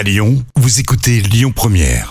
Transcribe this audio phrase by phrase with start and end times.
[0.00, 2.08] À Lyon, vous écoutez Lyon Première.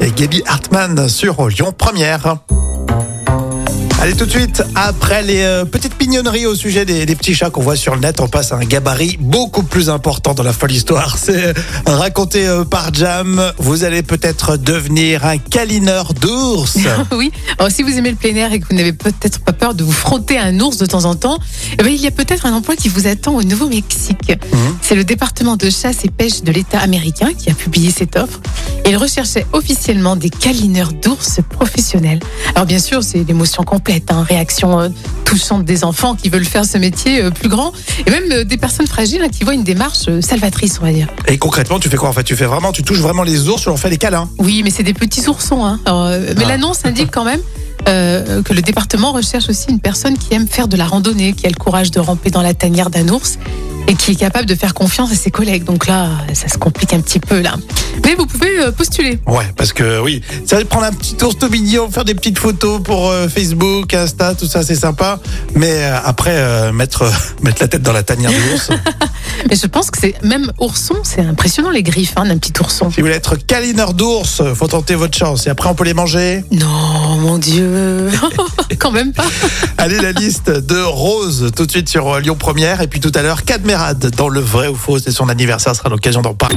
[0.00, 2.38] et Gaby Hartmann sur Lyon Première.
[4.02, 7.50] Allez tout de suite, après les euh, petites mignonneries au sujet des, des petits chats
[7.50, 10.52] qu'on voit sur le net, on passe à un gabarit beaucoup plus important dans la
[10.52, 11.18] folle histoire.
[11.22, 11.52] C'est euh,
[11.86, 13.52] raconté euh, par Jam.
[13.58, 16.78] Vous allez peut-être devenir un câlineur d'ours.
[17.12, 19.74] Oui, alors si vous aimez le plein air et que vous n'avez peut-être pas peur
[19.74, 21.38] de vous frotter à un ours de temps en temps,
[21.78, 24.32] eh ben, il y a peut-être un emploi qui vous attend au Nouveau-Mexique.
[24.80, 28.40] C'est le département de chasse et pêche de l'État américain qui a publié cette offre.
[28.84, 32.20] Il recherchait officiellement des câlineurs d'ours professionnels.
[32.54, 34.88] Alors bien sûr, c'est l'émotion complète, hein, réaction euh,
[35.24, 37.72] touchante des enfants qui veulent faire ce métier euh, plus grand,
[38.06, 41.06] et même euh, des personnes fragiles hein, qui voient une démarche salvatrice, on va dire.
[41.28, 42.08] Et concrètement, tu fais quoi?
[42.08, 44.28] En fait, tu fais vraiment, tu touches vraiment les ours, tu leur fais des câlins.
[44.38, 45.64] Oui, mais c'est des petits oursons.
[45.64, 45.80] Hein.
[45.86, 46.48] Alors, mais Ah.
[46.48, 47.40] l'annonce indique quand même
[47.88, 51.46] euh, que le département recherche aussi une personne qui aime faire de la randonnée, qui
[51.46, 53.38] a le courage de ramper dans la tanière d'un ours
[53.88, 55.64] et qui est capable de faire confiance à ses collègues.
[55.64, 57.56] Donc là, ça se complique un petit peu là.
[58.04, 59.18] Mais vous pouvez euh, postuler.
[59.26, 62.38] Ouais, parce que oui, ça va prendre un petit ours tout mignon, faire des petites
[62.38, 65.18] photos pour euh, Facebook, Insta, tout ça, c'est sympa.
[65.54, 67.04] Mais euh, après, euh, mettre,
[67.42, 68.70] mettre la tête dans la tanière de l'ours.
[69.48, 72.90] Mais je pense que c'est même ourson, c'est impressionnant les griffes hein, d'un petit ourson.
[72.90, 75.46] si vous voulez être câlineur d'ours, faut tenter votre chance.
[75.46, 76.44] Et après, on peut les manger.
[76.50, 78.10] Non, mon Dieu,
[78.78, 79.24] quand même pas.
[79.78, 82.80] Allez, la liste de Rose, tout de suite sur Lyon Première.
[82.80, 84.98] Et puis tout à l'heure, Cadmerade, dans le vrai ou faux.
[84.98, 86.56] C'est son anniversaire, sera l'occasion d'en parler.